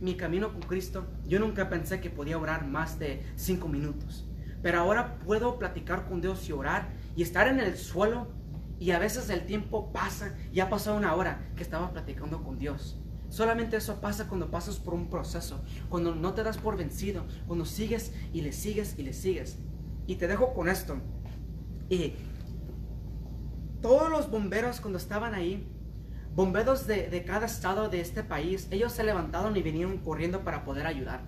[0.00, 4.29] mi camino con Cristo, yo nunca pensé que podía orar más de cinco minutos.
[4.62, 8.28] Pero ahora puedo platicar con Dios y orar y estar en el suelo
[8.78, 12.58] y a veces el tiempo pasa y ha pasado una hora que estaba platicando con
[12.58, 12.98] Dios.
[13.28, 17.64] Solamente eso pasa cuando pasas por un proceso, cuando no te das por vencido, cuando
[17.64, 19.58] sigues y le sigues y le sigues.
[20.06, 20.96] Y te dejo con esto.
[21.88, 22.14] Y
[23.80, 25.68] todos los bomberos cuando estaban ahí,
[26.34, 30.86] bomberos de, cada estado de este país, ellos se levantaron y vinieron corriendo para poder
[30.86, 31.22] ayudar.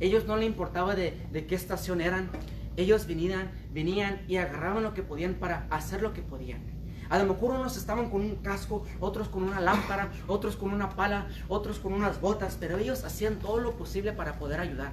[0.00, 2.30] Ellos no le importaba de, de qué estación eran,
[2.78, 6.62] ellos venían, venían y agarraban lo que podían para hacer lo que podían.
[7.10, 10.90] A lo mejor unos estaban con un casco, otros con una lámpara, otros con una
[10.90, 14.92] pala, otros con unas botas, pero ellos hacían todo lo posible para poder ayudar.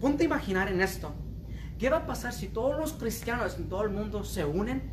[0.00, 1.12] Ponte a imaginar en esto.
[1.78, 4.90] ¿Qué va a pasar si todos los cristianos en todo el mundo se unen?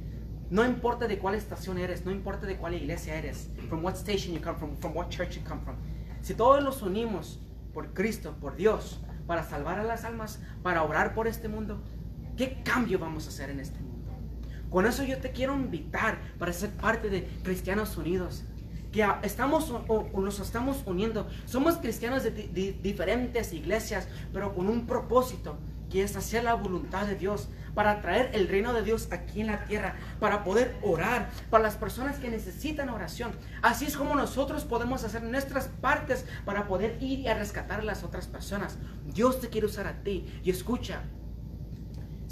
[0.50, 4.36] No importa de cuál estación eres, no importa de cuál iglesia eres, from what station
[4.36, 5.78] you come from, from what church you come from.
[6.21, 7.39] Si todos nos unimos
[7.74, 11.82] por Cristo, por Dios, para salvar a las almas, para orar por este mundo,
[12.38, 14.12] ¿Qué cambio vamos a hacer en este mundo?
[14.69, 18.43] Con eso yo te quiero invitar para ser parte de Cristianos Unidos.
[18.91, 21.30] Que estamos o, nos estamos uniendo.
[21.45, 25.58] Somos cristianos de, diferentes iglesias, pero con un propósito,
[25.89, 29.48] que es hacer la voluntad de Dios, para traer el reino de Dios aquí en
[29.48, 33.32] la tierra, para poder orar para las personas que necesitan oración.
[33.62, 38.04] Así es como nosotros podemos hacer nuestras partes para poder ir a rescatar a las
[38.04, 38.78] otras personas.
[39.06, 40.26] Dios te quiere usar a ti.
[40.43, 41.04] Y escucha,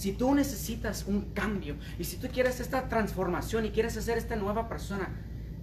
[0.03, 4.35] si tú necesitas un cambio y si tú quieres esta transformación y quieres ser esta
[4.35, 5.07] nueva persona,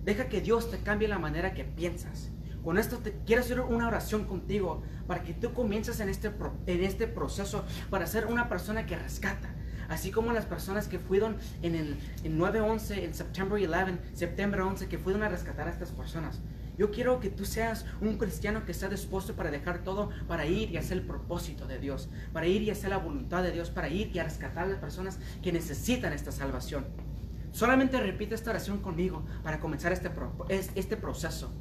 [0.02, 2.30] deja que Dios te cambie la manera que piensas.
[2.64, 6.32] Con esto te quiero hacer una oración contigo para que tú comiences en este,
[6.64, 9.54] en este proceso para ser una persona que rescata.
[9.90, 14.96] Así como las personas que fueron en el 9-11, en septiembre 11, septiembre 11, que
[14.96, 16.40] fueron a rescatar a estas personas.
[16.80, 20.70] Yo quiero que tú seas un cristiano que está dispuesto para dejar todo, para ir
[20.70, 23.90] y hacer el propósito de Dios, para ir y hacer la voluntad de Dios, para
[23.90, 26.86] ir y rescatar a las personas que necesitan esta salvación.
[27.52, 30.10] Solamente repite esta oración conmigo para comenzar este,
[30.74, 31.52] este proceso.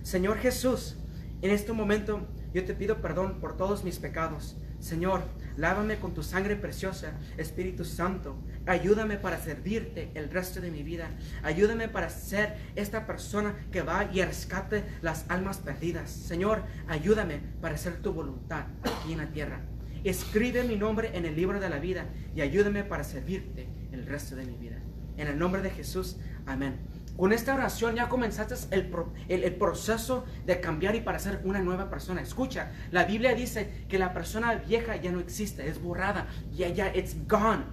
[0.00, 0.96] Señor Jesús,
[1.42, 4.56] en este momento yo te pido perdón por todos mis pecados.
[4.78, 5.24] Señor,
[5.56, 8.36] lávame con tu sangre preciosa, Espíritu Santo.
[8.66, 11.10] Ayúdame para servirte el resto de mi vida.
[11.42, 16.10] Ayúdame para ser esta persona que va y rescate las almas perdidas.
[16.10, 19.60] Señor, ayúdame para hacer tu voluntad aquí en la tierra.
[20.04, 24.36] Escribe mi nombre en el libro de la vida y ayúdame para servirte el resto
[24.36, 24.78] de mi vida.
[25.16, 26.93] En el nombre de Jesús, amén.
[27.16, 28.90] Con esta oración ya comenzaste el,
[29.28, 32.20] el, proceso de cambiar y para ser una nueva persona.
[32.20, 36.88] Escucha, la Biblia dice que la persona vieja ya no existe, es borrada, ya, ya,
[36.94, 37.64] it's gone.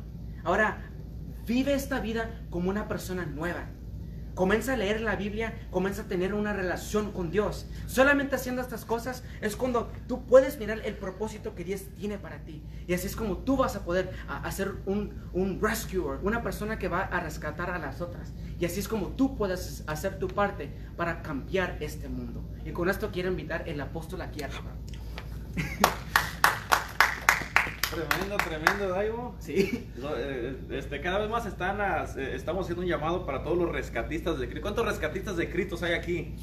[0.43, 0.91] Ahora,
[1.47, 3.65] vive esta vida como una persona nueva.
[4.35, 7.65] Comienza a leer la Biblia, comienza a tener una relación con Dios.
[7.85, 12.39] Solamente haciendo estas cosas es cuando tú puedes mirar el propósito que Dios tiene para
[12.39, 12.63] ti.
[12.87, 16.87] Y así es como tú vas a poder hacer un, un rescuer, una persona que
[16.87, 18.31] va a rescatar a las otras.
[18.59, 22.41] Y así es como tú puedes hacer tu parte para cambiar este mundo.
[22.65, 24.71] Y con esto quiero invitar el apóstol aquí arriba.
[28.07, 29.35] Tremendo, tremendo, Daigo.
[29.39, 29.87] Sí.
[30.17, 31.79] Eh, este, cada vez más están
[32.17, 34.61] eh, estamos haciendo un llamado para todos los rescatistas de Cristo.
[34.61, 36.35] ¿Cuántos rescatistas de Cristo hay aquí?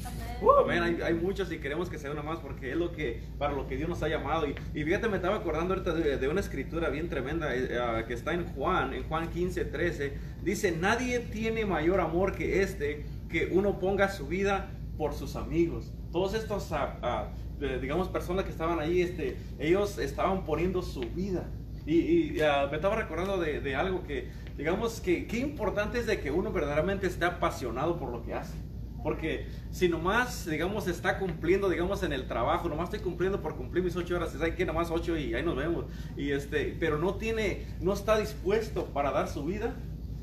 [0.63, 1.01] Amén.
[1.03, 3.75] hay, muchos y queremos que sea uno más porque es lo que, para lo que
[3.75, 4.47] Dios nos ha llamado.
[4.47, 8.33] Y, fíjate, me estaba acordando ahorita de, una escritura bien tremenda eh, ah, que está
[8.33, 10.17] en Juan, en Juan 15, 13.
[10.41, 15.91] Dice, nadie tiene mayor amor que este, que uno ponga su vida por sus amigos.
[16.11, 21.49] Todos estos ah, digamos, personas que estaban ahí, este, ellos estaban poniendo su vida.
[21.85, 26.29] Y, ah, me estaba recordando de, algo que, digamos, que qué importante es de que
[26.29, 28.57] uno verdaderamente esté apasionado por lo que hace.
[29.01, 33.83] Porque si nomás, digamos, está cumpliendo, digamos, en el trabajo, nomás estoy cumpliendo por cumplir
[33.83, 35.85] mis ocho horas, hay que nomás ocho y ahí nos vemos.
[36.17, 39.73] Y este, pero no tiene, no está dispuesto para dar su vida,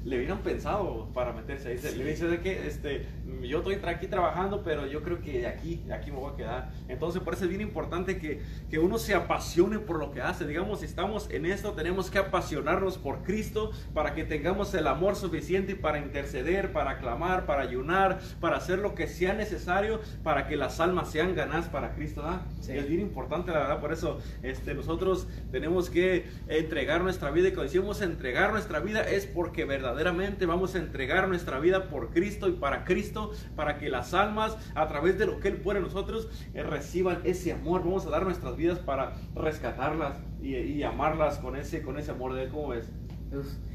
[0.07, 1.97] le hubieran pensado para meterse ahí.
[1.99, 3.07] Le dice de que este,
[3.43, 6.71] yo estoy aquí trabajando, pero yo creo que aquí, aquí me voy a quedar.
[6.89, 8.41] Entonces, por eso es bien importante que,
[8.71, 10.47] que uno se apasione por lo que hace.
[10.47, 15.17] Digamos, si estamos en esto, tenemos que apasionarnos por Cristo para que tengamos el amor
[15.17, 20.57] suficiente para interceder, para clamar, para ayunar, para hacer lo que sea necesario para que
[20.57, 22.23] las almas sean ganadas para Cristo.
[22.69, 23.81] Es bien importante, la verdad.
[23.81, 27.49] Por eso este, nosotros tenemos que entregar nuestra vida.
[27.49, 31.89] Y cuando decimos entregar nuestra vida es porque verdad verdaderamente vamos a entregar nuestra vida
[31.89, 35.57] por Cristo y para Cristo, para que las almas, a través de lo que Él
[35.57, 37.83] pone en nosotros, eh, reciban ese amor.
[37.83, 42.45] Vamos a dar nuestras vidas para rescatarlas y, amarlas con ese, con ese amor de
[42.45, 42.51] Él.
[42.51, 42.93] ¿Cómo ves?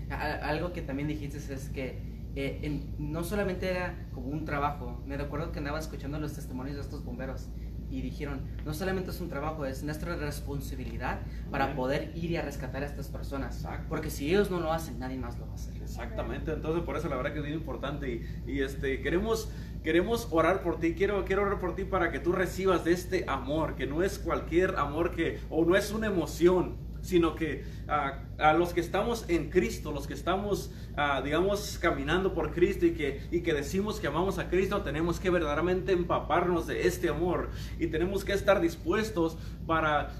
[0.10, 1.99] algo que también dijiste es que
[2.36, 6.81] eh, no solamente era como un trabajo, me recuerdo que andaba escuchando los testimonios de
[6.81, 7.49] estos bomberos
[7.91, 11.19] y dijeron, no solamente es un trabajo, es nuestra responsabilidad
[11.51, 13.65] para poder ir y a rescatar a estas personas.
[13.89, 15.75] Porque si ellos no lo hacen, nadie más lo va a hacer.
[15.82, 19.51] Exactamente, entonces por eso la verdad que es bien importante y, y este, queremos,
[19.84, 23.25] queremos orar por ti, quiero, quiero orar por ti para que tú recibas de este
[23.27, 28.20] amor, que no es cualquier amor que, o no es una emoción, sino que ah,
[28.38, 32.92] a los que estamos en Cristo, los que estamos, ah, digamos, caminando por Cristo y
[32.92, 37.50] que, y que decimos que amamos a Cristo, tenemos que verdaderamente empaparnos de este amor
[37.80, 40.12] y tenemos que estar dispuestos para,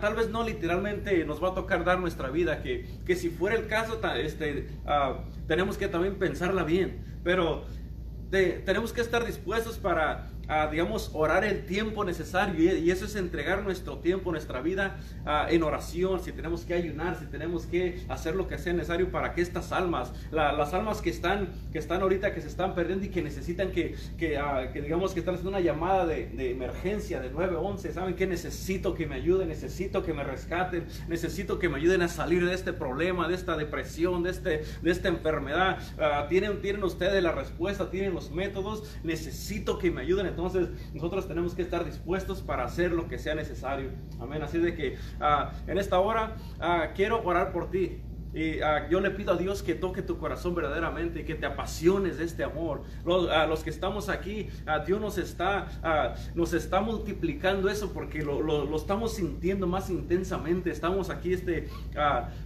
[0.00, 3.56] tal vez no literalmente nos va a tocar dar nuestra vida, que, que si fuera
[3.56, 7.64] el caso, este, ah, tenemos que también pensarla bien, pero
[8.30, 13.62] tenemos que estar dispuestos para a, digamos, orar el tiempo necesario y, eso es entregar
[13.62, 14.96] nuestro tiempo, nuestra vida
[15.48, 19.34] en oración, si tenemos que ayunar, si tenemos que hacer lo que sea necesario para
[19.34, 23.08] que estas almas, las almas que están, que están ahorita, que se están perdiendo y
[23.08, 24.38] que necesitan que, que,
[24.82, 29.06] digamos, que están haciendo una llamada de, de emergencia de 911, ¿saben que Necesito que
[29.06, 33.28] me ayuden, necesito que me rescaten, necesito que me ayuden a salir de este problema,
[33.28, 35.78] de esta depresión, de, este, de esta enfermedad.
[36.28, 41.54] tienen, tienen ustedes la respuesta, tienen los métodos, necesito que me ayuden entonces nosotros tenemos
[41.54, 43.90] que estar dispuestos para hacer lo que sea necesario.
[44.20, 44.42] Amén.
[44.42, 48.02] Así de que ah, en esta hora ah, quiero orar por ti.
[48.36, 52.18] Y ah, yo le pido a Dios que toque tu corazón verdaderamente que te apasiones
[52.18, 52.82] de este amor.
[53.02, 58.22] Los, a los que estamos aquí, a Dios nos está, nos está multiplicando eso porque
[58.22, 60.70] lo, lo, estamos sintiendo más intensamente.
[60.70, 61.68] Estamos aquí este,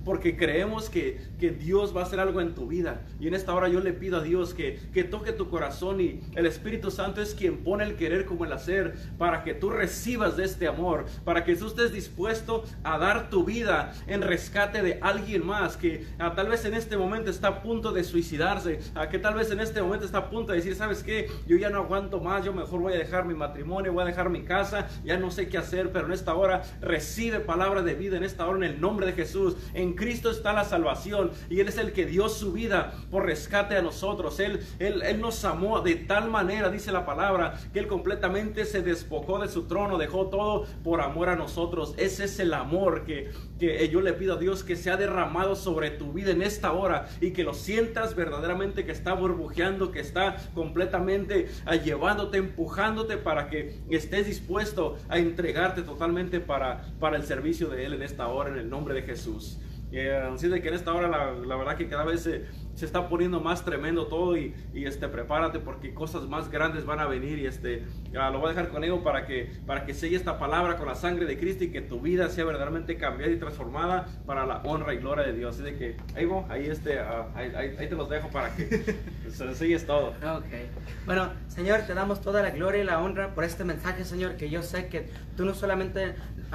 [0.05, 3.03] porque creemos que, que, Dios va a hacer algo en tu vida.
[3.19, 6.21] Y en esta hora yo le pido a Dios que, que toque tu corazón y
[6.37, 10.37] el Espíritu Santo es quien pone el querer como el hacer para que tú recibas
[10.37, 15.01] de este amor, para que tú estés dispuesto a dar tu vida en rescate de
[15.03, 19.09] alguien más que ah, tal vez en este momento está a punto de suicidarse, ah,
[19.09, 21.29] que tal vez en este momento está a punto de decir, ¿sabes qué?
[21.47, 24.31] Yo ya no aguanto más, yo mejor voy a dejar mi matrimonio, voy a dejar
[24.31, 28.17] mi casa, ya no sé qué hacer, pero en esta hora recibe palabra de vida,
[28.17, 29.57] en esta hora en el nombre de Jesús.
[29.75, 33.77] En Cristo está la salvación y Él es el que dio su vida por rescate
[33.77, 34.39] a nosotros.
[34.41, 38.83] Él, él, él nos amó de tal manera, dice la palabra, que Él completamente se
[38.83, 41.95] despojó de su trono, dejó todo por amor a nosotros.
[41.97, 45.57] Ese es el amor que, que yo le pido a Dios que se ha derramado
[45.61, 50.01] sobre tu vida en esta hora y que lo sientas verdaderamente que está burbujeando, que
[50.01, 57.25] está completamente ah, llevándote, empujándote para que estés dispuesto a entregarte totalmente para, para el
[57.25, 59.59] servicio de Él en esta hora, en el nombre de Jesús.
[59.93, 62.47] Eh, así de que en esta hora la, la verdad que cada vez se,
[62.81, 67.01] se, está poniendo más tremendo todo y, y, este, prepárate porque cosas más grandes van
[67.01, 70.17] a venir y este, lo voy a dejar con ello para que, para que selle
[70.17, 73.37] esta palabra con la sangre de Cristo y que tu vida sea verdaderamente cambiada y
[73.37, 75.55] transformada para la honra y gloria de Dios.
[75.55, 78.97] Así de que ahí, ahí, este, uh, ahí, ahí, te los dejo para que
[79.31, 80.15] se sigues todo.
[80.39, 80.69] Okay.
[81.07, 84.51] Bueno, Señor, te damos toda la gloria y la honra por este mensaje, Señor, que
[84.51, 86.15] yo sé que tú no solamente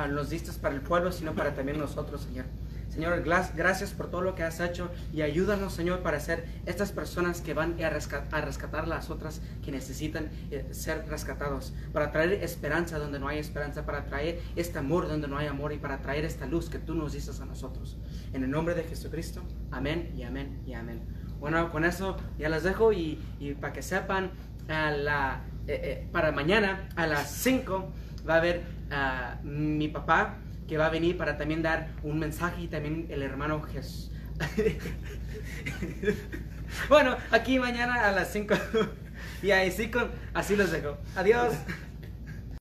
[0.10, 2.46] nos diste para el pueblo, sino para también nosotros, Señor.
[2.96, 7.42] Señor, gracias por todo lo que has hecho y ayúdanos, Señor, para ser estas personas
[7.42, 12.42] que van a rescatar, a rescatar las otras que necesitan eh, ser rescatados, para traer
[12.42, 15.98] esperanza donde no hay esperanza, para traer este amor donde no hay amor y para
[15.98, 17.98] traer esta luz que tú nos dices a nosotros.
[18.32, 19.42] En el nombre de Jesucristo,
[19.72, 21.02] amén y amén y amén.
[21.38, 23.20] Bueno, con eso ya las dejo y,
[23.60, 24.32] para que sepan,
[24.70, 25.38] eh,
[25.68, 27.92] eh, para mañana a las 5
[28.26, 30.38] va a haber a mi papá
[30.68, 34.12] que va a venir para también dar un mensaje y también el hermano Jesús.
[36.90, 38.56] bueno, aquí mañana a las 5
[39.44, 40.98] y así, con, así los dejo.
[41.16, 41.54] Adiós.